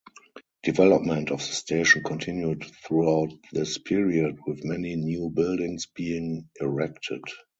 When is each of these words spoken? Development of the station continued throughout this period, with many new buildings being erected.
Development 0.63 1.29
of 1.29 1.37
the 1.37 1.45
station 1.53 2.01
continued 2.03 2.63
throughout 2.83 3.33
this 3.53 3.77
period, 3.77 4.39
with 4.47 4.65
many 4.65 4.95
new 4.95 5.29
buildings 5.29 5.85
being 5.95 6.49
erected. 6.59 7.21